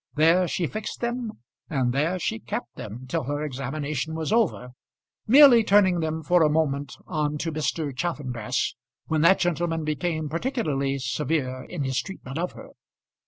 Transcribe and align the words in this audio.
There 0.15 0.47
she 0.47 0.65
fixed 0.65 0.99
them, 1.01 1.33
and 1.69 1.93
there 1.93 2.17
she 2.17 2.39
kept 2.39 2.75
them 2.75 3.05
till 3.07 3.25
her 3.25 3.43
examination 3.43 4.15
was 4.15 4.31
over, 4.33 4.69
merely 5.27 5.63
turning 5.63 5.99
them 5.99 6.23
for 6.23 6.41
a 6.41 6.49
moment 6.49 6.97
on 7.05 7.37
to 7.37 7.51
Mr. 7.51 7.95
Chaffanbrass, 7.95 8.73
when 9.05 9.21
that 9.21 9.37
gentleman 9.37 9.83
became 9.83 10.27
particularly 10.27 10.97
severe 10.97 11.65
in 11.65 11.83
his 11.83 12.01
treatment 12.01 12.39
of 12.39 12.53
her. 12.53 12.69